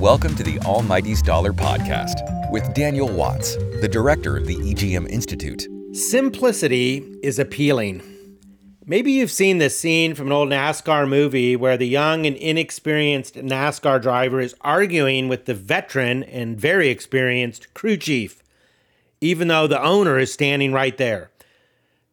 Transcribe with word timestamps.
Welcome 0.00 0.36
to 0.36 0.44
the 0.44 0.60
Almighty's 0.60 1.20
Dollar 1.20 1.52
Podcast 1.52 2.50
with 2.52 2.72
Daniel 2.72 3.08
Watts, 3.08 3.56
the 3.80 3.88
director 3.90 4.36
of 4.36 4.46
the 4.46 4.54
EGM 4.54 5.08
Institute. 5.08 5.66
Simplicity 5.92 6.98
is 7.20 7.40
appealing. 7.40 8.00
Maybe 8.86 9.10
you've 9.10 9.32
seen 9.32 9.58
this 9.58 9.76
scene 9.76 10.14
from 10.14 10.28
an 10.28 10.32
old 10.32 10.50
NASCAR 10.50 11.08
movie 11.08 11.56
where 11.56 11.76
the 11.76 11.88
young 11.88 12.26
and 12.26 12.36
inexperienced 12.36 13.34
NASCAR 13.34 14.00
driver 14.00 14.38
is 14.38 14.54
arguing 14.60 15.26
with 15.26 15.46
the 15.46 15.54
veteran 15.54 16.22
and 16.22 16.60
very 16.60 16.90
experienced 16.90 17.74
crew 17.74 17.96
chief, 17.96 18.40
even 19.20 19.48
though 19.48 19.66
the 19.66 19.82
owner 19.82 20.16
is 20.16 20.32
standing 20.32 20.72
right 20.72 20.96
there. 20.96 21.32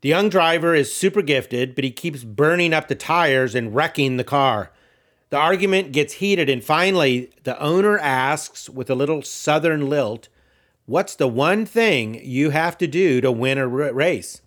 The 0.01 0.09
young 0.09 0.29
driver 0.29 0.73
is 0.73 0.91
super 0.91 1.21
gifted, 1.21 1.75
but 1.75 1.83
he 1.83 1.91
keeps 1.91 2.23
burning 2.23 2.73
up 2.73 2.87
the 2.87 2.95
tires 2.95 3.53
and 3.53 3.75
wrecking 3.75 4.17
the 4.17 4.23
car. 4.23 4.71
The 5.35 5.41
argument 5.41 5.91
gets 5.91 6.13
heated, 6.13 6.49
and 6.49 6.63
finally, 6.63 7.29
the 7.43 7.59
owner 7.61 7.99
asks 7.99 8.69
with 8.69 8.89
a 8.89 8.95
little 8.95 9.21
southern 9.21 9.89
lilt, 9.89 10.29
What's 10.85 11.13
the 11.13 11.27
one 11.27 11.65
thing 11.65 12.21
you 12.23 12.51
have 12.51 12.77
to 12.77 12.87
do 12.87 13.19
to 13.19 13.33
win 13.33 13.57
a 13.57 13.67
race? 13.67 14.41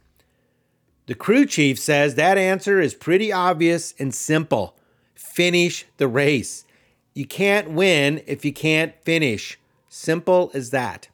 The 1.04 1.14
crew 1.14 1.44
chief 1.44 1.78
says 1.78 2.14
that 2.14 2.38
answer 2.38 2.80
is 2.80 2.94
pretty 2.94 3.30
obvious 3.30 3.92
and 3.98 4.14
simple 4.14 4.78
finish 5.14 5.84
the 5.98 6.08
race. 6.08 6.64
You 7.12 7.26
can't 7.26 7.72
win 7.72 8.22
if 8.26 8.42
you 8.42 8.54
can't 8.54 8.94
finish. 9.02 9.58
Simple 9.90 10.50
as 10.54 10.70
that. 10.70 11.08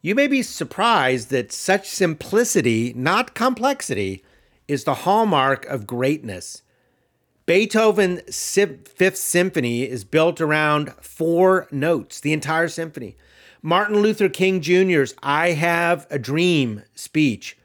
You 0.00 0.14
may 0.14 0.28
be 0.28 0.40
surprised 0.40 1.28
that 1.28 1.52
such 1.52 1.90
simplicity, 1.90 2.94
not 2.96 3.34
complexity, 3.34 4.24
is 4.66 4.84
the 4.84 4.94
hallmark 4.94 5.66
of 5.66 5.86
greatness. 5.86 6.62
Beethoven's 7.46 8.22
Fifth 8.88 9.18
Symphony 9.18 9.82
is 9.82 10.02
built 10.02 10.40
around 10.40 10.94
four 11.02 11.68
notes, 11.70 12.18
the 12.18 12.32
entire 12.32 12.68
symphony. 12.68 13.16
Martin 13.60 14.00
Luther 14.00 14.30
King 14.30 14.62
Jr.'s 14.62 15.14
I 15.22 15.50
Have 15.50 16.06
a 16.08 16.18
Dream 16.18 16.84
speech, 16.94 17.58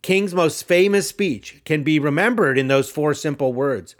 King's 0.00 0.32
most 0.32 0.62
famous 0.62 1.08
speech, 1.08 1.60
can 1.66 1.82
be 1.82 1.98
remembered 1.98 2.56
in 2.56 2.68
those 2.68 2.90
four 2.90 3.12
simple 3.12 3.52
words. 3.52 3.94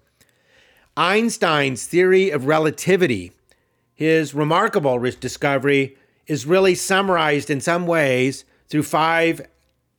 Einstein's 0.96 1.86
theory 1.86 2.30
of 2.30 2.46
relativity, 2.46 3.32
his 3.94 4.32
remarkable 4.32 4.98
discovery, 5.20 5.98
is 6.26 6.46
really 6.46 6.74
summarized 6.74 7.50
in 7.50 7.60
some 7.60 7.86
ways 7.86 8.46
through 8.68 8.84
five 8.84 9.42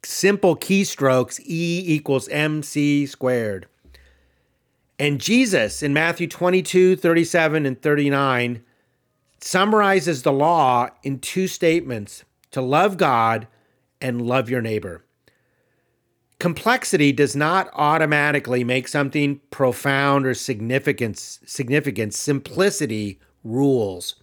simple 0.04 0.56
keystrokes 0.56 1.39
E 1.42 1.83
equals 1.86 2.28
mc 2.30 3.06
squared. 3.06 3.67
And 5.00 5.22
Jesus 5.22 5.84
in 5.84 5.94
Matthew 5.94 6.28
22, 6.28 6.95
37, 6.95 7.66
and 7.66 7.81
39 7.81 8.64
summarizes 9.39 10.23
the 10.23 10.31
law 10.31 10.89
in 11.04 11.20
two 11.20 11.48
statements 11.48 12.23
to 12.52 12.62
love 12.62 12.98
God 12.98 13.48
and 14.02 14.22
love 14.22 14.50
your 14.50 14.62
neighbor. 14.62 15.04
Complexity 16.39 17.12
does 17.12 17.36
not 17.36 17.70
automatically 17.73 18.64
make 18.64 18.88
something 18.88 19.42
profound 19.50 20.26
or 20.26 20.34
significant. 20.34 21.17
Significant 21.17 22.14
simplicity 22.14 23.20
rules. 23.44 24.16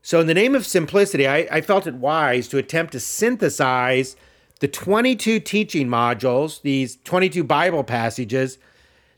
So, 0.00 0.20
in 0.20 0.26
the 0.26 0.34
name 0.34 0.54
of 0.54 0.66
simplicity, 0.66 1.26
I, 1.26 1.48
I 1.50 1.60
felt 1.60 1.86
it 1.86 1.94
wise 1.94 2.48
to 2.48 2.58
attempt 2.58 2.92
to 2.92 3.00
synthesize 3.00 4.16
the 4.60 4.68
22 4.68 5.40
teaching 5.40 5.88
modules, 5.88 6.62
these 6.62 6.96
22 7.04 7.44
Bible 7.44 7.84
passages 7.84 8.58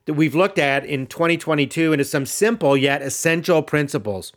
that 0.06 0.14
we've 0.14 0.34
looked 0.34 0.58
at 0.58 0.84
in 0.84 1.06
2022 1.06 1.92
into 1.92 2.04
some 2.04 2.26
simple 2.26 2.76
yet 2.76 3.02
essential 3.02 3.62
principles. 3.62 4.32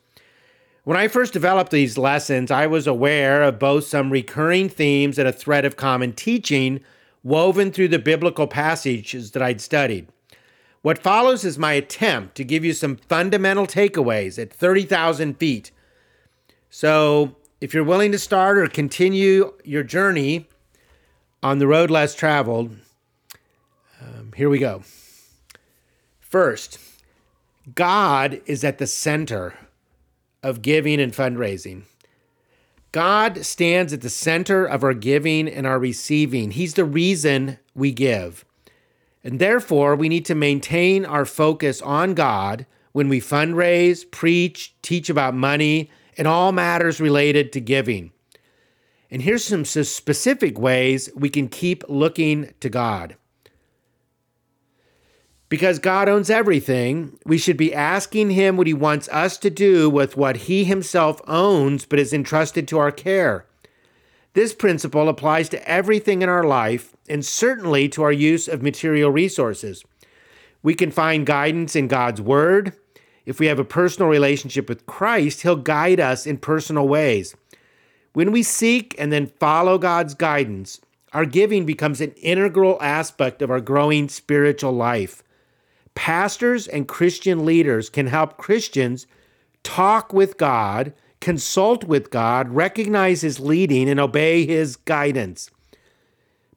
When 0.84 0.98
I 0.98 1.08
first 1.08 1.34
developed 1.34 1.72
these 1.72 1.98
lessons, 1.98 2.52
I 2.52 2.68
was 2.68 2.88
aware 2.88 3.44
of 3.44 3.60
both 3.60 3.86
some 3.86 4.12
recurring 4.12 4.70
themes 4.70 5.20
and 5.20 5.28
a 5.28 5.34
thread 5.34 5.66
of 5.66 5.78
common 5.78 6.14
teaching 6.14 6.82
woven 7.24 7.72
through 7.72 7.90
the 7.90 8.00
biblical 8.00 8.48
passages 8.48 9.32
that 9.32 9.42
I'd 9.42 9.62
studied. 9.62 10.08
What 10.82 11.04
follows 11.04 11.44
is 11.44 11.58
my 11.58 11.74
attempt 11.74 12.36
to 12.36 12.44
give 12.44 12.64
you 12.64 12.74
some 12.74 12.96
fundamental 12.96 13.68
takeaways 13.68 14.42
at 14.42 14.54
30,000 14.54 15.38
feet. 15.38 15.72
So, 16.70 17.36
if 17.60 17.74
you're 17.74 17.84
willing 17.84 18.14
to 18.14 18.20
start 18.20 18.58
or 18.58 18.68
continue 18.68 19.54
your 19.66 19.84
journey 19.84 20.48
on 21.44 21.60
the 21.60 21.68
road 21.68 21.92
less 21.92 22.16
traveled, 22.16 22.78
um, 24.02 24.32
here 24.36 24.50
we 24.50 24.60
go. 24.60 24.84
First, 26.30 26.78
God 27.74 28.40
is 28.46 28.64
at 28.64 28.78
the 28.78 28.86
center 28.86 29.56
of 30.44 30.62
giving 30.62 31.02
and 31.02 31.12
fundraising. 31.12 31.86
God 32.92 33.44
stands 33.44 33.94
at 33.94 34.02
the 34.02 34.12
center 34.12 34.64
of 34.64 34.84
our 34.84 34.94
giving 34.94 35.48
and 35.48 35.66
our 35.66 35.80
receiving. 35.80 36.52
He's 36.52 36.76
the 36.76 36.86
reason 36.86 37.58
we 37.74 37.92
give. 37.92 38.46
And 39.24 39.40
therefore, 39.40 39.96
we 39.96 40.08
need 40.08 40.26
to 40.26 40.36
maintain 40.36 41.04
our 41.04 41.26
focus 41.26 41.82
on 41.82 42.14
God 42.14 42.68
when 42.92 43.10
we 43.10 43.20
fundraise, 43.20 44.10
preach, 44.10 44.76
teach 44.84 45.10
about 45.10 45.34
money, 45.34 45.90
and 46.16 46.28
all 46.28 46.52
matters 46.52 47.02
related 47.02 47.52
to 47.54 47.60
giving. 47.60 48.12
And 49.10 49.24
here's 49.24 49.44
some 49.44 49.66
specific 49.66 50.60
ways 50.60 51.10
we 51.16 51.30
can 51.30 51.48
keep 51.50 51.84
looking 51.90 52.54
to 52.60 52.70
God. 52.70 53.16
Because 55.50 55.80
God 55.80 56.08
owns 56.08 56.30
everything, 56.30 57.18
we 57.26 57.40
should 57.40 57.58
be 57.58 57.74
asking 57.74 58.30
Him 58.30 58.56
what 58.56 58.68
He 58.68 58.74
wants 58.74 59.10
us 59.10 59.36
to 59.40 59.50
do 59.50 59.90
with 59.90 60.16
what 60.16 60.38
He 60.38 60.64
Himself 60.64 61.20
owns 61.28 61.86
but 61.86 61.98
is 61.98 62.14
entrusted 62.14 62.68
to 62.68 62.78
our 62.78 62.92
care. 62.92 63.46
This 64.34 64.54
principle 64.54 65.10
applies 65.10 65.50
to 65.50 65.68
everything 65.68 66.22
in 66.22 66.30
our 66.30 66.44
life 66.44 66.96
and 67.10 67.26
certainly 67.26 67.90
to 67.90 68.04
our 68.04 68.12
use 68.12 68.48
of 68.48 68.62
material 68.62 69.10
resources. 69.10 69.84
We 70.62 70.76
can 70.76 70.92
find 70.92 71.26
guidance 71.26 71.76
in 71.76 71.88
God's 71.88 72.22
Word. 72.22 72.74
If 73.26 73.40
we 73.40 73.48
have 73.48 73.60
a 73.60 73.66
personal 73.66 74.08
relationship 74.08 74.70
with 74.70 74.86
Christ, 74.86 75.42
He'll 75.42 75.56
guide 75.56 76.00
us 76.00 76.28
in 76.28 76.38
personal 76.38 76.88
ways. 76.88 77.36
When 78.14 78.32
we 78.32 78.44
seek 78.44 78.94
and 79.00 79.12
then 79.12 79.28
follow 79.40 79.80
God's 79.80 80.14
guidance, 80.14 80.80
our 81.12 81.26
giving 81.26 81.66
becomes 81.66 82.02
an 82.02 82.12
integral 82.22 82.78
aspect 82.82 83.42
of 83.42 83.50
our 83.50 83.62
growing 83.62 84.10
spiritual 84.10 84.74
life. 84.74 85.24
Pastors 85.96 86.68
and 86.68 86.88
Christian 86.88 87.46
leaders 87.46 87.90
can 87.90 88.08
help 88.08 88.38
Christians 88.38 89.08
talk 89.64 90.14
with 90.14 90.38
God, 90.38 90.94
consult 91.20 91.84
with 91.84 92.10
God, 92.10 92.50
recognize 92.50 93.22
His 93.22 93.40
leading, 93.40 93.90
and 93.90 94.00
obey 94.00 94.46
His 94.46 94.76
guidance. 94.76 95.50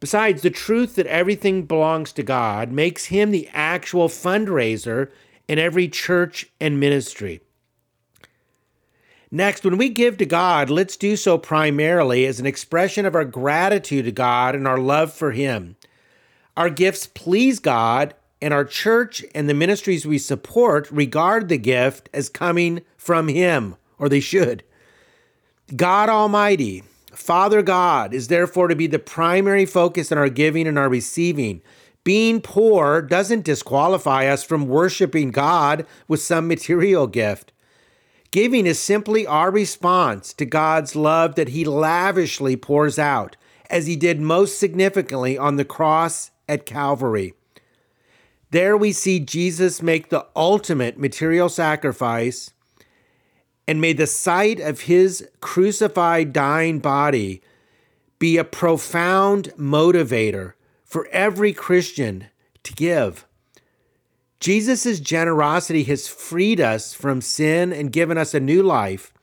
Besides, 0.00 0.42
the 0.42 0.50
truth 0.50 0.96
that 0.96 1.06
everything 1.06 1.64
belongs 1.64 2.12
to 2.12 2.22
God 2.22 2.72
makes 2.72 3.06
Him 3.06 3.30
the 3.30 3.48
actual 3.52 4.08
fundraiser 4.08 5.10
in 5.46 5.58
every 5.58 5.88
church 5.88 6.50
and 6.60 6.80
ministry. 6.80 7.40
Next, 9.30 9.64
when 9.64 9.78
we 9.78 9.88
give 9.88 10.18
to 10.18 10.26
God, 10.26 10.68
let's 10.70 10.96
do 10.96 11.16
so 11.16 11.38
primarily 11.38 12.26
as 12.26 12.38
an 12.38 12.46
expression 12.46 13.06
of 13.06 13.14
our 13.14 13.24
gratitude 13.24 14.04
to 14.04 14.12
God 14.12 14.54
and 14.54 14.68
our 14.68 14.78
love 14.78 15.12
for 15.12 15.32
Him. 15.32 15.76
Our 16.56 16.68
gifts 16.68 17.06
please 17.06 17.58
God 17.58 18.14
and 18.42 18.52
our 18.52 18.64
church 18.64 19.24
and 19.34 19.48
the 19.48 19.54
ministries 19.54 20.04
we 20.04 20.18
support 20.18 20.90
regard 20.90 21.48
the 21.48 21.56
gift 21.56 22.10
as 22.12 22.28
coming 22.28 22.82
from 22.96 23.28
Him, 23.28 23.76
or 23.98 24.08
they 24.08 24.20
should. 24.20 24.64
God 25.76 26.08
Almighty, 26.08 26.82
Father 27.12 27.62
God, 27.62 28.12
is 28.12 28.28
therefore 28.28 28.68
to 28.68 28.76
be 28.76 28.88
the 28.88 28.98
primary 28.98 29.64
focus 29.64 30.10
in 30.10 30.18
our 30.18 30.28
giving 30.28 30.66
and 30.66 30.78
our 30.78 30.88
receiving. 30.88 31.62
Being 32.04 32.40
poor 32.40 33.00
doesn't 33.00 33.44
disqualify 33.44 34.26
us 34.26 34.42
from 34.42 34.66
worshiping 34.66 35.30
God 35.30 35.86
with 36.08 36.20
some 36.20 36.48
material 36.48 37.06
gift. 37.06 37.52
Giving 38.32 38.66
is 38.66 38.80
simply 38.80 39.24
our 39.24 39.52
response 39.52 40.32
to 40.34 40.44
God's 40.44 40.96
love 40.96 41.36
that 41.36 41.50
He 41.50 41.64
lavishly 41.64 42.56
pours 42.56 42.98
out, 42.98 43.36
as 43.70 43.86
He 43.86 43.94
did 43.94 44.20
most 44.20 44.58
significantly 44.58 45.38
on 45.38 45.56
the 45.56 45.64
cross 45.64 46.32
at 46.48 46.66
Calvary. 46.66 47.34
There 48.52 48.76
we 48.76 48.92
see 48.92 49.18
Jesus 49.18 49.80
make 49.80 50.10
the 50.10 50.26
ultimate 50.36 50.98
material 50.98 51.48
sacrifice, 51.48 52.52
and 53.66 53.80
may 53.80 53.94
the 53.94 54.06
sight 54.06 54.60
of 54.60 54.82
his 54.82 55.26
crucified, 55.40 56.34
dying 56.34 56.78
body 56.78 57.40
be 58.18 58.36
a 58.36 58.44
profound 58.44 59.54
motivator 59.58 60.52
for 60.84 61.08
every 61.12 61.54
Christian 61.54 62.26
to 62.64 62.74
give. 62.74 63.26
Jesus' 64.38 65.00
generosity 65.00 65.84
has 65.84 66.06
freed 66.06 66.60
us 66.60 66.92
from 66.92 67.22
sin 67.22 67.72
and 67.72 67.90
given 67.90 68.18
us 68.18 68.34
a 68.34 68.40
new 68.40 68.62
life, 68.62 69.14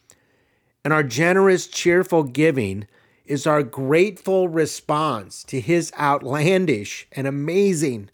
and 0.83 0.91
our 0.91 1.03
generous, 1.03 1.67
cheerful 1.67 2.23
giving 2.23 2.87
is 3.27 3.45
our 3.45 3.61
grateful 3.61 4.47
response 4.47 5.43
to 5.43 5.61
his 5.61 5.93
outlandish 5.99 7.05
and 7.11 7.27
amazing 7.27 8.09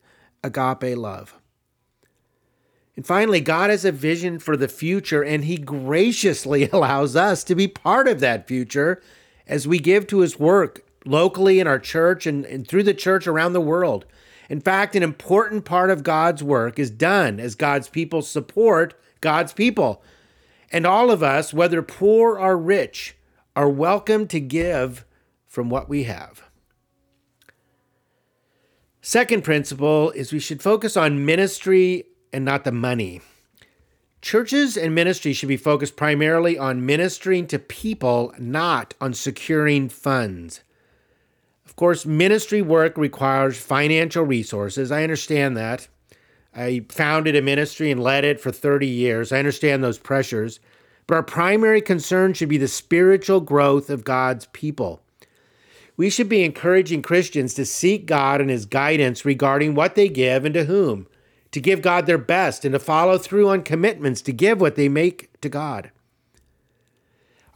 agape 0.45 0.97
love. 0.97 1.39
And 2.95 3.05
finally, 3.05 3.41
God 3.41 3.69
has 3.69 3.83
a 3.83 3.91
vision 3.91 4.39
for 4.39 4.55
the 4.55 4.67
future, 4.67 5.23
and 5.23 5.43
He 5.43 5.57
graciously 5.57 6.69
allows 6.73 7.15
us 7.15 7.43
to 7.45 7.55
be 7.55 7.67
part 7.67 8.07
of 8.07 8.19
that 8.21 8.47
future 8.47 9.01
as 9.47 9.67
we 9.67 9.79
give 9.79 10.07
to 10.07 10.19
His 10.19 10.39
work 10.39 10.85
locally 11.05 11.59
in 11.59 11.67
our 11.67 11.79
church 11.79 12.25
and, 12.25 12.45
and 12.45 12.67
through 12.67 12.83
the 12.83 12.93
church 12.93 13.27
around 13.27 13.53
the 13.53 13.61
world. 13.61 14.05
In 14.49 14.61
fact, 14.61 14.95
an 14.95 15.03
important 15.03 15.65
part 15.65 15.89
of 15.89 16.03
God's 16.03 16.43
work 16.43 16.79
is 16.79 16.89
done 16.89 17.39
as 17.39 17.55
God's 17.55 17.89
people 17.89 18.21
support 18.21 18.93
God's 19.21 19.53
people. 19.53 20.03
And 20.71 20.85
all 20.85 21.11
of 21.11 21.23
us, 21.23 21.53
whether 21.53 21.81
poor 21.81 22.37
or 22.37 22.57
rich, 22.57 23.15
are 23.55 23.69
welcome 23.69 24.27
to 24.27 24.39
give 24.39 25.05
from 25.47 25.69
what 25.69 25.89
we 25.89 26.03
have. 26.03 26.44
Second 29.07 29.43
principle 29.43 30.09
is 30.15 30.33
we 30.33 30.39
should 30.39 30.63
focus 30.63 30.97
on 30.97 31.27
ministry 31.27 32.05
and 32.33 32.43
not 32.43 32.63
the 32.63 32.71
money. 32.71 33.21
Churches 34.19 34.75
and 34.75 34.95
ministry 34.95 35.31
should 35.31 35.47
be 35.47 35.57
focused 35.57 35.95
primarily 35.95 36.57
on 36.57 36.87
ministering 36.87 37.45
to 37.45 37.59
people, 37.59 38.33
not 38.39 38.95
on 38.99 39.13
securing 39.13 39.89
funds. 39.89 40.61
Of 41.67 41.75
course, 41.75 42.07
ministry 42.07 42.63
work 42.63 42.97
requires 42.97 43.59
financial 43.59 44.23
resources. 44.23 44.91
I 44.91 45.03
understand 45.03 45.55
that. 45.55 45.87
I 46.55 46.83
founded 46.89 47.35
a 47.35 47.43
ministry 47.43 47.91
and 47.91 48.01
led 48.01 48.25
it 48.25 48.39
for 48.39 48.51
30 48.51 48.87
years. 48.87 49.31
I 49.31 49.37
understand 49.37 49.83
those 49.83 49.99
pressures. 49.99 50.59
But 51.05 51.13
our 51.13 51.23
primary 51.23 51.81
concern 51.81 52.33
should 52.33 52.49
be 52.49 52.57
the 52.57 52.67
spiritual 52.67 53.39
growth 53.39 53.91
of 53.91 54.03
God's 54.03 54.47
people. 54.47 55.04
We 55.97 56.09
should 56.09 56.27
be 56.27 56.43
encouraging 56.43 57.01
Christians 57.01 57.53
to 57.53 57.65
seek 57.65 58.05
God 58.05 58.41
and 58.41 58.49
His 58.49 58.65
guidance 58.65 59.23
regarding 59.23 59.75
what 59.75 59.95
they 59.95 60.09
give 60.09 60.43
and 60.43 60.53
to 60.53 60.65
whom, 60.65 61.07
to 61.51 61.61
give 61.61 61.81
God 61.81 62.05
their 62.05 62.17
best 62.17 62.65
and 62.65 62.73
to 62.73 62.79
follow 62.79 63.17
through 63.17 63.49
on 63.49 63.63
commitments 63.63 64.21
to 64.23 64.33
give 64.33 64.59
what 64.59 64.75
they 64.75 64.89
make 64.89 65.29
to 65.41 65.49
God. 65.49 65.91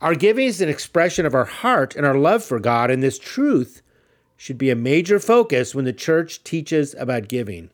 Our 0.02 0.16
giving 0.16 0.48
is 0.48 0.62
an 0.62 0.70
expression 0.70 1.26
of 1.26 1.36
our 1.36 1.46
heart 1.46 1.96
and 1.96 2.06
our 2.06 2.16
love 2.16 2.44
for 2.44 2.60
God, 2.60 2.90
and 2.90 3.04
this 3.04 3.20
truth 3.20 3.82
should 4.38 4.58
be 4.58 4.70
a 4.70 4.76
major 4.76 5.20
focus 5.20 5.76
when 5.76 5.84
the 5.84 5.92
church 5.92 6.42
teaches 6.46 6.96
about 6.98 7.28
giving. 7.28 7.70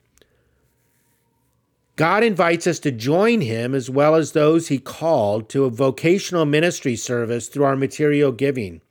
God 1.95 2.23
invites 2.23 2.65
us 2.65 2.79
to 2.79 2.91
join 2.91 3.41
Him 3.41 3.75
as 3.75 3.89
well 3.89 4.15
as 4.15 4.31
those 4.31 4.67
He 4.67 4.79
called 4.79 5.47
to 5.49 5.65
a 5.65 5.69
vocational 5.69 6.45
ministry 6.45 6.95
service 6.95 7.47
through 7.47 7.65
our 7.65 7.75
material 7.75 8.31
giving. 8.31 8.81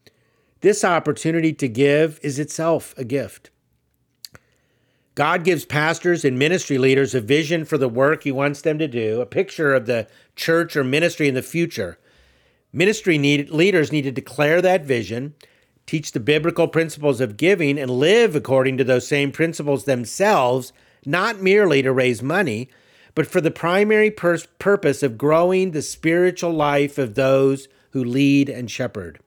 This 0.64 0.82
opportunity 0.82 1.52
to 1.52 1.68
give 1.68 2.18
is 2.22 2.38
itself 2.38 2.94
a 2.96 3.04
gift. 3.04 3.50
God 5.14 5.44
gives 5.44 5.66
pastors 5.66 6.24
and 6.24 6.38
ministry 6.38 6.78
leaders 6.78 7.14
a 7.14 7.20
vision 7.20 7.66
for 7.66 7.76
the 7.76 7.86
work 7.86 8.22
He 8.22 8.32
wants 8.32 8.62
them 8.62 8.78
to 8.78 8.88
do, 8.88 9.20
a 9.20 9.26
picture 9.26 9.74
of 9.74 9.84
the 9.84 10.08
church 10.36 10.74
or 10.74 10.82
ministry 10.82 11.28
in 11.28 11.34
the 11.34 11.42
future. 11.42 11.98
Ministry 12.72 13.18
need, 13.18 13.50
leaders 13.50 13.92
need 13.92 14.04
to 14.04 14.10
declare 14.10 14.62
that 14.62 14.86
vision 14.86 15.34
teach 15.84 16.12
the 16.12 16.18
biblical 16.18 16.66
principles 16.66 17.20
of 17.20 17.36
giving, 17.36 17.78
and 17.78 17.90
live 17.90 18.34
according 18.34 18.78
to 18.78 18.84
those 18.84 19.06
same 19.06 19.30
principles 19.30 19.84
themselves, 19.84 20.72
not 21.04 21.42
merely 21.42 21.82
to 21.82 21.92
raise 21.92 22.22
money, 22.22 22.70
but 23.14 23.26
for 23.26 23.42
the 23.42 23.50
primary 23.50 24.10
pur- 24.10 24.38
purpose 24.58 25.02
of 25.02 25.18
growing 25.18 25.72
the 25.72 25.82
spiritual 25.82 26.52
life 26.52 26.96
of 26.96 27.16
those 27.16 27.68
who 27.90 28.02
lead 28.02 28.48
and 28.48 28.70
shepherd. 28.70 29.20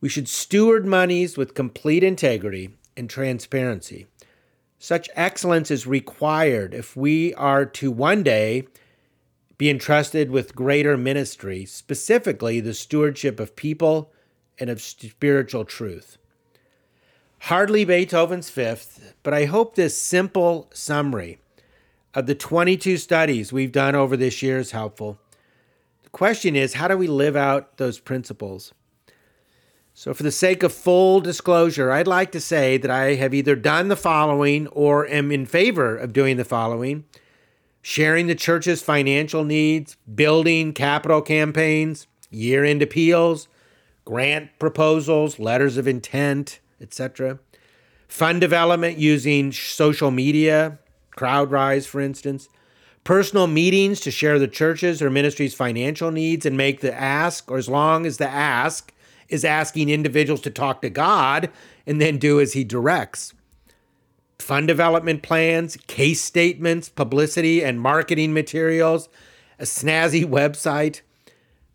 We 0.00 0.08
should 0.08 0.28
steward 0.28 0.86
monies 0.86 1.36
with 1.36 1.54
complete 1.54 2.04
integrity 2.04 2.70
and 2.96 3.10
transparency. 3.10 4.06
Such 4.78 5.10
excellence 5.14 5.70
is 5.72 5.86
required 5.86 6.72
if 6.72 6.96
we 6.96 7.34
are 7.34 7.66
to 7.66 7.90
one 7.90 8.22
day 8.22 8.68
be 9.56 9.68
entrusted 9.68 10.30
with 10.30 10.54
greater 10.54 10.96
ministry, 10.96 11.64
specifically 11.64 12.60
the 12.60 12.74
stewardship 12.74 13.40
of 13.40 13.56
people 13.56 14.12
and 14.56 14.70
of 14.70 14.80
spiritual 14.80 15.64
truth. 15.64 16.16
Hardly 17.42 17.84
Beethoven's 17.84 18.50
fifth, 18.50 19.14
but 19.24 19.34
I 19.34 19.46
hope 19.46 19.74
this 19.74 20.00
simple 20.00 20.70
summary 20.72 21.38
of 22.14 22.26
the 22.26 22.34
22 22.36 22.96
studies 22.98 23.52
we've 23.52 23.72
done 23.72 23.96
over 23.96 24.16
this 24.16 24.42
year 24.42 24.58
is 24.58 24.70
helpful. 24.70 25.18
The 26.04 26.10
question 26.10 26.54
is 26.54 26.74
how 26.74 26.86
do 26.86 26.96
we 26.96 27.08
live 27.08 27.36
out 27.36 27.78
those 27.78 27.98
principles? 27.98 28.72
So, 30.00 30.14
for 30.14 30.22
the 30.22 30.30
sake 30.30 30.62
of 30.62 30.72
full 30.72 31.20
disclosure, 31.20 31.90
I'd 31.90 32.06
like 32.06 32.30
to 32.30 32.40
say 32.40 32.76
that 32.76 32.88
I 32.88 33.16
have 33.16 33.34
either 33.34 33.56
done 33.56 33.88
the 33.88 33.96
following 33.96 34.68
or 34.68 35.08
am 35.08 35.32
in 35.32 35.44
favor 35.44 35.96
of 35.96 36.12
doing 36.12 36.36
the 36.36 36.44
following 36.44 37.04
sharing 37.82 38.28
the 38.28 38.36
church's 38.36 38.80
financial 38.80 39.42
needs, 39.42 39.96
building 40.14 40.72
capital 40.72 41.20
campaigns, 41.20 42.06
year 42.30 42.64
end 42.64 42.80
appeals, 42.80 43.48
grant 44.04 44.56
proposals, 44.60 45.40
letters 45.40 45.76
of 45.76 45.88
intent, 45.88 46.60
etc. 46.80 47.40
Fund 48.06 48.40
development 48.40 48.98
using 48.98 49.50
social 49.50 50.12
media, 50.12 50.78
CrowdRise, 51.16 51.88
for 51.88 52.00
instance. 52.00 52.48
Personal 53.02 53.48
meetings 53.48 53.98
to 53.98 54.12
share 54.12 54.38
the 54.38 54.46
church's 54.46 55.02
or 55.02 55.10
ministry's 55.10 55.54
financial 55.54 56.12
needs 56.12 56.46
and 56.46 56.56
make 56.56 56.82
the 56.82 56.94
ask, 56.94 57.50
or 57.50 57.58
as 57.58 57.68
long 57.68 58.06
as 58.06 58.18
the 58.18 58.28
ask 58.28 58.92
is 59.28 59.44
asking 59.44 59.88
individuals 59.88 60.40
to 60.42 60.50
talk 60.50 60.82
to 60.82 60.90
God 60.90 61.50
and 61.86 62.00
then 62.00 62.18
do 62.18 62.40
as 62.40 62.52
He 62.52 62.64
directs. 62.64 63.34
Fund 64.38 64.68
development 64.68 65.22
plans, 65.22 65.76
case 65.86 66.22
statements, 66.22 66.88
publicity 66.88 67.62
and 67.62 67.80
marketing 67.80 68.32
materials, 68.32 69.08
a 69.58 69.64
snazzy 69.64 70.24
website, 70.28 71.02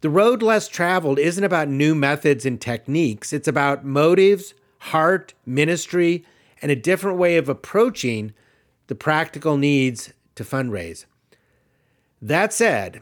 the 0.03 0.09
road 0.09 0.43
less 0.43 0.67
traveled 0.67 1.17
isn't 1.17 1.45
about 1.45 1.69
new 1.69 1.95
methods 1.95 2.45
and 2.45 2.59
techniques, 2.59 3.31
it's 3.31 3.47
about 3.47 3.85
motives, 3.85 4.53
heart, 4.79 5.33
ministry, 5.45 6.25
and 6.61 6.69
a 6.69 6.75
different 6.75 7.17
way 7.17 7.37
of 7.37 7.47
approaching 7.47 8.33
the 8.87 8.95
practical 8.95 9.55
needs 9.55 10.11
to 10.35 10.43
fundraise. 10.43 11.05
That 12.21 12.51
said, 12.51 12.99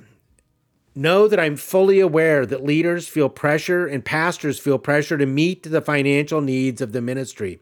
know 0.96 1.28
that 1.28 1.40
I'm 1.40 1.56
fully 1.56 2.00
aware 2.00 2.46
that 2.46 2.64
leaders 2.64 3.08
feel 3.08 3.30
pressure 3.30 3.86
and 3.88 4.04
pastors 4.04 4.60
feel 4.60 4.78
pressure 4.78 5.18
to 5.18 5.26
meet 5.26 5.64
the 5.64 5.82
financial 5.82 6.42
needs 6.42 6.82
of 6.82 6.92
the 6.92 7.02
ministry. 7.02 7.60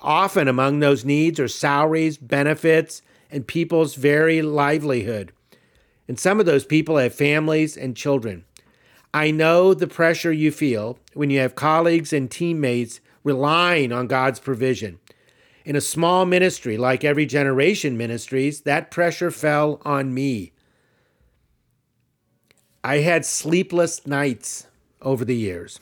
Often 0.00 0.48
among 0.48 0.80
those 0.80 1.04
needs 1.04 1.38
are 1.38 1.48
salaries, 1.48 2.16
benefits, 2.16 3.02
and 3.30 3.46
people's 3.46 3.94
very 3.94 4.42
livelihood. 4.42 5.32
And 6.08 6.18
some 6.18 6.40
of 6.40 6.46
those 6.46 6.64
people 6.64 6.96
have 6.96 7.14
families 7.14 7.76
and 7.76 7.96
children. 7.96 8.44
I 9.14 9.30
know 9.30 9.74
the 9.74 9.86
pressure 9.86 10.32
you 10.32 10.50
feel 10.50 10.98
when 11.14 11.30
you 11.30 11.38
have 11.40 11.54
colleagues 11.54 12.12
and 12.12 12.30
teammates 12.30 13.00
relying 13.22 13.92
on 13.92 14.06
God's 14.06 14.40
provision. 14.40 14.98
In 15.64 15.76
a 15.76 15.80
small 15.80 16.24
ministry 16.24 16.76
like 16.76 17.04
Every 17.04 17.26
Generation 17.26 17.96
Ministries, 17.96 18.62
that 18.62 18.90
pressure 18.90 19.30
fell 19.30 19.80
on 19.84 20.12
me. 20.12 20.52
I 22.84 22.98
had 22.98 23.24
sleepless 23.24 24.06
nights 24.06 24.66
over 25.00 25.24
the 25.24 25.36
years. 25.36 25.80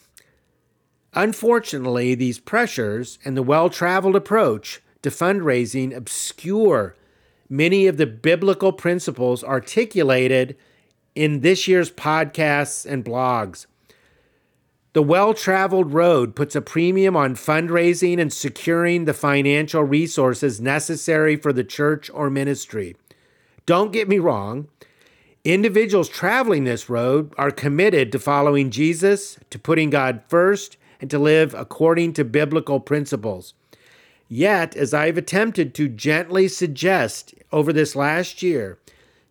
Unfortunately, 1.14 2.14
these 2.14 2.38
pressures 2.38 3.18
and 3.24 3.36
the 3.36 3.42
well 3.42 3.70
traveled 3.70 4.16
approach 4.16 4.80
to 5.02 5.10
fundraising 5.10 5.94
obscure 5.94 6.94
many 7.48 7.86
of 7.86 7.96
the 7.96 8.06
biblical 8.06 8.72
principles 8.72 9.42
articulated 9.42 10.56
in 11.14 11.40
this 11.40 11.66
year's 11.66 11.90
podcasts 11.90 12.86
and 12.90 13.04
blogs. 13.04 13.66
The 14.92 15.02
well 15.02 15.34
traveled 15.34 15.92
road 15.92 16.36
puts 16.36 16.54
a 16.54 16.60
premium 16.60 17.16
on 17.16 17.34
fundraising 17.34 18.20
and 18.20 18.32
securing 18.32 19.04
the 19.04 19.14
financial 19.14 19.82
resources 19.82 20.60
necessary 20.60 21.36
for 21.36 21.52
the 21.52 21.64
church 21.64 22.10
or 22.12 22.30
ministry. 22.30 22.96
Don't 23.66 23.92
get 23.92 24.08
me 24.08 24.18
wrong, 24.18 24.68
individuals 25.44 26.08
traveling 26.08 26.64
this 26.64 26.90
road 26.90 27.32
are 27.38 27.50
committed 27.50 28.12
to 28.12 28.18
following 28.18 28.70
Jesus, 28.70 29.38
to 29.50 29.58
putting 29.58 29.90
God 29.90 30.22
first, 30.28 30.76
and 31.00 31.10
to 31.10 31.18
live 31.18 31.54
according 31.54 32.12
to 32.14 32.24
biblical 32.24 32.78
principles. 32.78 33.54
Yet, 34.28 34.76
as 34.76 34.94
I've 34.94 35.18
attempted 35.18 35.74
to 35.74 35.88
gently 35.88 36.46
suggest 36.46 37.34
over 37.50 37.72
this 37.72 37.96
last 37.96 38.42
year, 38.42 38.78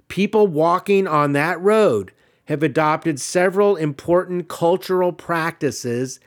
people 0.07 0.47
walking 0.47 1.07
on 1.07 1.33
that 1.33 1.61
road 1.61 2.11
have 2.45 2.63
adopted 2.63 3.21
several 3.21 3.75
important 3.75 4.47
cultural 4.47 5.13
practices 5.13 6.19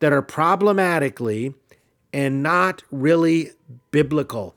that 0.00 0.12
are 0.12 0.22
problematically 0.22 1.54
and 2.12 2.42
not 2.42 2.82
really 2.90 3.52
biblical. 3.90 4.54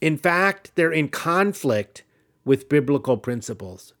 In 0.00 0.18
fact, 0.18 0.72
they're 0.74 0.92
in 0.92 1.08
conflict 1.08 2.02
with 2.44 2.68
biblical 2.68 3.16
principles. 3.16 3.94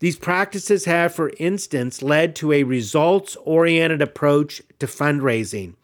These 0.00 0.16
practices 0.16 0.86
have, 0.86 1.14
for 1.14 1.30
instance, 1.38 2.02
led 2.02 2.34
to 2.36 2.52
a 2.52 2.64
results 2.64 3.36
oriented 3.44 4.02
approach 4.02 4.62
to 4.78 4.86
fundraising. 4.86 5.74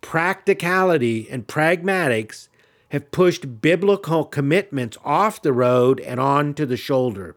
Practicality 0.00 1.28
and 1.28 1.48
pragmatics 1.48 2.48
have 2.90 3.10
pushed 3.10 3.60
biblical 3.60 4.24
commitments 4.24 4.96
off 5.04 5.42
the 5.42 5.52
road 5.52 6.00
and 6.00 6.20
onto 6.20 6.64
the 6.64 6.76
shoulder. 6.76 7.36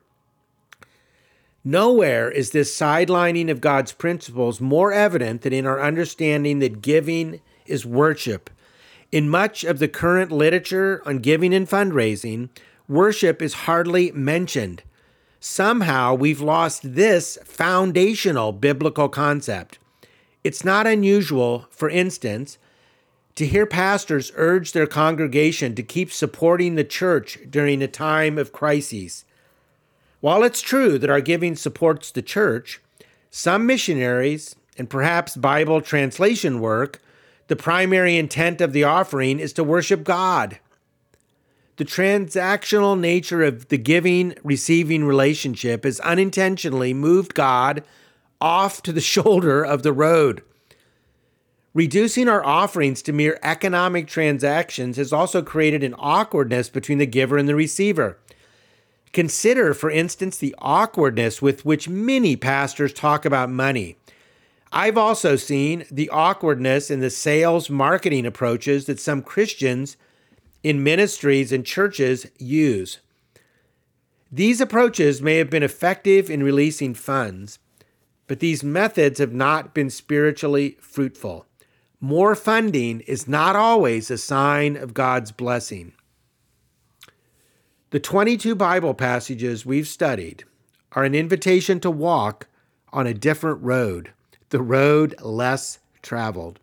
Nowhere 1.63 2.29
is 2.29 2.51
this 2.51 2.77
sidelining 2.77 3.49
of 3.49 3.59
God's 3.59 3.91
principles 3.91 4.61
more 4.61 4.93
evident 4.93 5.41
than 5.41 5.51
in 5.51 5.65
our 5.65 5.81
understanding 5.81 6.59
that 6.59 6.81
giving 6.81 7.41
is 7.65 7.87
worship. 7.87 8.51
In 9.11 9.29
much 9.29 9.63
of 9.63 9.79
the 9.79 9.87
current 9.87 10.31
literature 10.31 11.01
on 11.07 11.17
giving 11.17 11.55
and 11.55 11.67
fundraising, 11.67 12.49
worship 12.87 13.41
is 13.41 13.65
hardly 13.65 14.11
mentioned. 14.11 14.83
Somehow 15.39 16.13
we've 16.15 16.41
lost 16.41 16.95
this 16.95 17.37
foundational 17.45 18.51
biblical 18.51 19.07
concept. 19.07 19.79
It's 20.43 20.65
not 20.65 20.85
unusual, 20.85 21.67
for 21.69 21.89
instance, 21.89 22.57
to 23.35 23.45
hear 23.45 23.65
pastors 23.65 24.33
urge 24.35 24.73
their 24.73 24.87
congregation 24.87 25.75
to 25.75 25.83
keep 25.83 26.11
supporting 26.11 26.75
the 26.75 26.83
church 26.83 27.39
during 27.49 27.81
a 27.81 27.87
time 27.87 28.37
of 28.37 28.51
crises. 28.51 29.23
While 30.19 30.43
it's 30.43 30.61
true 30.61 30.99
that 30.99 31.09
our 31.09 31.21
giving 31.21 31.55
supports 31.55 32.11
the 32.11 32.21
church, 32.21 32.81
some 33.31 33.65
missionaries 33.65 34.57
and 34.77 34.89
perhaps 34.89 35.37
Bible 35.37 35.79
translation 35.81 36.59
work, 36.59 37.01
the 37.47 37.55
primary 37.55 38.17
intent 38.17 38.59
of 38.59 38.73
the 38.73 38.83
offering 38.83 39.39
is 39.39 39.53
to 39.53 39.63
worship 39.63 40.03
God. 40.03 40.59
The 41.79 41.85
transactional 41.85 42.99
nature 42.99 43.41
of 43.41 43.69
the 43.69 43.77
giving 43.77 44.35
receiving 44.43 45.05
relationship 45.05 45.85
has 45.85 46.01
unintentionally 46.01 46.93
moved 46.93 47.33
God 47.33 47.85
off 48.41 48.83
to 48.83 48.91
the 48.91 48.99
shoulder 49.15 49.63
of 49.63 49.81
the 49.81 49.93
road. 49.93 50.43
Reducing 51.73 52.27
our 52.27 52.45
offerings 52.45 53.01
to 53.03 53.13
mere 53.13 53.39
economic 53.43 54.07
transactions 54.07 54.97
has 54.97 55.13
also 55.13 55.41
created 55.41 55.81
an 55.81 55.95
awkwardness 55.97 56.67
between 56.67 56.97
the 56.97 57.05
giver 57.05 57.37
and 57.37 57.47
the 57.47 57.55
receiver. 57.55 58.17
Consider, 59.13 59.73
for 59.73 59.89
instance, 59.89 60.37
the 60.37 60.53
awkwardness 60.59 61.41
with 61.41 61.63
which 61.63 61.87
many 61.87 62.35
pastors 62.35 62.91
talk 62.91 63.23
about 63.23 63.49
money. 63.49 63.95
I've 64.73 64.97
also 64.97 65.37
seen 65.37 65.85
the 65.89 66.09
awkwardness 66.09 66.91
in 66.91 66.99
the 66.99 67.09
sales 67.09 67.69
marketing 67.69 68.25
approaches 68.25 68.85
that 68.87 68.99
some 68.99 69.21
Christians 69.21 69.95
in 70.63 70.83
ministries 70.83 71.51
and 71.51 71.65
churches 71.65 72.27
use. 72.37 72.99
These 74.31 74.61
approaches 74.61 75.21
may 75.21 75.37
have 75.37 75.49
been 75.49 75.63
effective 75.63 76.29
in 76.29 76.43
releasing 76.43 76.93
funds, 76.93 77.59
but 78.27 78.39
these 78.39 78.63
methods 78.63 79.19
have 79.19 79.33
not 79.33 79.73
been 79.73 79.89
spiritually 79.89 80.77
fruitful. 80.79 81.45
More 81.99 82.35
funding 82.35 83.01
is 83.01 83.27
not 83.27 83.55
always 83.55 84.11
a 84.11 84.17
sign 84.17 84.75
of 84.77 84.93
God's 84.93 85.31
blessing. 85.31 85.93
The 87.89 87.99
22 87.99 88.53
Bible 88.53 88.93
passages 88.93 89.65
we've 89.65 89.87
studied 89.87 90.43
are 90.91 91.03
an 91.03 91.15
invitation 91.15 91.79
to 91.79 91.89
walk 91.89 92.47
on 92.93 93.07
a 93.07 93.13
different 93.13 93.63
road, 93.63 94.11
the 94.49 94.61
road 94.61 95.15
less 95.21 95.79
traveled, 96.03 96.59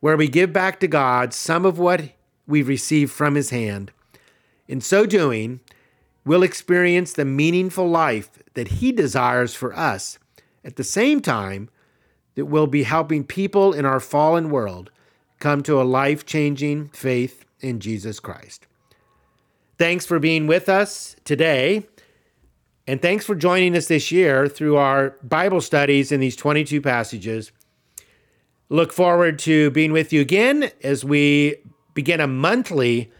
where 0.00 0.16
we 0.16 0.28
give 0.28 0.52
back 0.52 0.80
to 0.80 0.88
God 0.88 1.34
some 1.34 1.66
of 1.66 1.78
what 1.78 2.15
we've 2.46 2.68
received 2.68 3.12
from 3.12 3.34
His 3.34 3.50
hand. 3.50 3.92
In 4.68 4.80
so 4.80 5.06
doing, 5.06 5.60
we'll 6.24 6.42
experience 6.42 7.12
the 7.12 7.24
meaningful 7.24 7.88
life 7.88 8.30
that 8.54 8.68
He 8.68 8.92
desires 8.92 9.54
for 9.54 9.76
us. 9.76 10.18
At 10.64 10.76
the 10.76 10.84
same 10.84 11.20
time, 11.20 11.68
that 12.36 12.46
we'll 12.46 12.66
be 12.66 12.84
helping 12.84 13.24
people 13.24 13.72
in 13.72 13.84
our 13.84 14.00
fallen 14.00 14.50
world 14.50 14.90
come 15.38 15.62
to 15.62 15.80
a 15.80 15.84
life 15.84 16.24
changing 16.24 16.88
faith 16.90 17.44
in 17.60 17.80
Jesus 17.80 18.20
Christ. 18.20 18.66
Thanks 19.78 20.06
for 20.06 20.18
being 20.18 20.46
with 20.46 20.68
us 20.68 21.16
today. 21.24 21.86
And 22.86 23.02
thanks 23.02 23.26
for 23.26 23.34
joining 23.34 23.76
us 23.76 23.88
this 23.88 24.12
year 24.12 24.48
through 24.48 24.76
our 24.76 25.16
Bible 25.22 25.60
studies 25.60 26.12
in 26.12 26.20
these 26.20 26.36
22 26.36 26.80
passages. 26.80 27.52
Look 28.68 28.92
forward 28.92 29.38
to 29.40 29.70
being 29.70 29.92
with 29.92 30.12
you 30.12 30.20
again 30.20 30.70
as 30.82 31.04
we 31.04 31.56
begin 31.96 32.20
a 32.20 32.28
monthly 32.28 33.10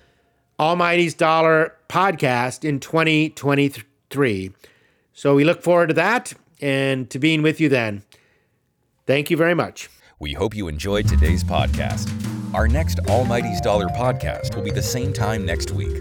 Almighty's 0.60 1.14
Dollar 1.14 1.74
podcast 1.88 2.64
in 2.64 2.78
2023. 2.78 4.52
So 5.12 5.34
we 5.34 5.42
look 5.44 5.62
forward 5.62 5.88
to 5.88 5.94
that 5.94 6.32
and 6.60 7.10
to 7.10 7.18
being 7.18 7.42
with 7.42 7.60
you 7.60 7.68
then. 7.68 8.04
Thank 9.06 9.28
you 9.30 9.36
very 9.36 9.54
much. 9.54 9.90
We 10.20 10.34
hope 10.34 10.54
you 10.54 10.68
enjoyed 10.68 11.08
today's 11.08 11.42
podcast. 11.42 12.08
Our 12.54 12.68
next 12.68 13.00
Almighty's 13.08 13.60
Dollar 13.60 13.88
podcast 13.88 14.54
will 14.54 14.62
be 14.62 14.70
the 14.70 14.82
same 14.82 15.12
time 15.12 15.44
next 15.44 15.72
week. 15.72 16.00